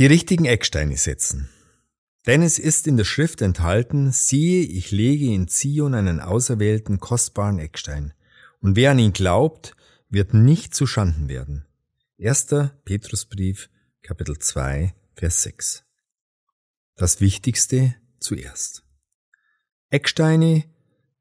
[0.00, 1.50] Die richtigen Ecksteine setzen.
[2.26, 7.58] Denn es ist in der Schrift enthalten, siehe, ich lege in Zion einen auserwählten, kostbaren
[7.58, 8.14] Eckstein.
[8.62, 9.76] Und wer an ihn glaubt,
[10.08, 11.66] wird nicht zu Schanden werden.
[12.18, 12.46] 1.
[12.86, 13.68] Petrusbrief,
[14.00, 15.84] Kapitel 2, Vers 6.
[16.96, 18.82] Das Wichtigste zuerst.
[19.90, 20.64] Ecksteine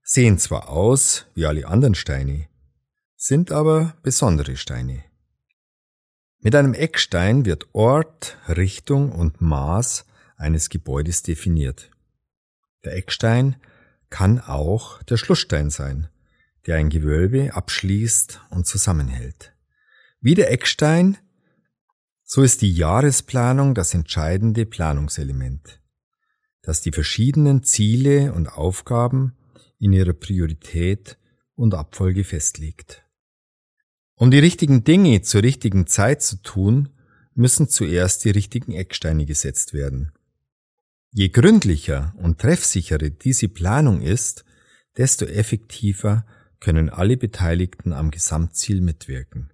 [0.04, 2.48] sehen zwar aus wie alle anderen Steine,
[3.18, 5.09] sind aber besondere Steine.
[6.42, 10.06] Mit einem Eckstein wird Ort, Richtung und Maß
[10.38, 11.92] eines Gebäudes definiert.
[12.86, 13.58] Der Eckstein
[14.10, 16.08] kann auch der Schlussstein sein,
[16.66, 19.54] der ein Gewölbe abschließt und zusammenhält.
[20.22, 21.18] Wie der Eckstein,
[22.24, 25.82] so ist die Jahresplanung das entscheidende Planungselement,
[26.62, 29.36] das die verschiedenen Ziele und Aufgaben
[29.78, 31.18] in ihrer Priorität
[31.56, 33.04] und Abfolge festlegt.
[34.20, 36.90] Um die richtigen Dinge zur richtigen Zeit zu tun,
[37.36, 40.12] müssen zuerst die richtigen Ecksteine gesetzt werden.
[41.12, 44.44] Je gründlicher und treffsicherer diese Planung ist,
[44.98, 46.26] desto effektiver
[46.60, 49.54] können alle Beteiligten am Gesamtziel mitwirken.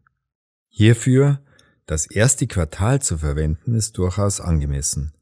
[0.70, 1.44] Hierfür
[1.86, 5.14] das erste Quartal zu verwenden ist durchaus angemessen,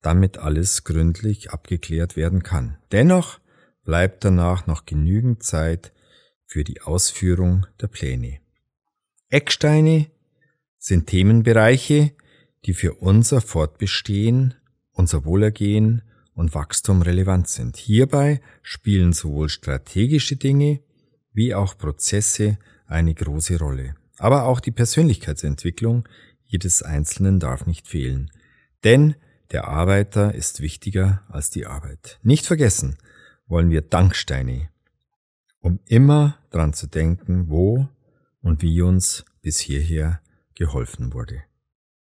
[0.00, 2.78] damit alles gründlich abgeklärt werden kann.
[2.92, 3.40] Dennoch
[3.82, 5.92] bleibt danach noch genügend Zeit
[6.44, 8.45] für die Ausführung der Pläne.
[9.28, 10.06] Ecksteine
[10.78, 12.12] sind Themenbereiche,
[12.64, 14.54] die für unser Fortbestehen
[14.92, 16.02] unser Wohlergehen
[16.34, 17.76] und Wachstum relevant sind.
[17.76, 20.80] Hierbei spielen sowohl strategische Dinge
[21.32, 23.94] wie auch Prozesse eine große Rolle.
[24.18, 26.08] Aber auch die Persönlichkeitsentwicklung
[26.44, 28.30] jedes Einzelnen darf nicht fehlen.
[28.84, 29.16] Denn
[29.50, 32.18] der Arbeiter ist wichtiger als die Arbeit.
[32.22, 32.96] Nicht vergessen
[33.46, 34.70] wollen wir Danksteine,
[35.60, 37.88] um immer dran zu denken, wo
[38.46, 40.20] und wie uns bis hierher
[40.54, 41.42] geholfen wurde.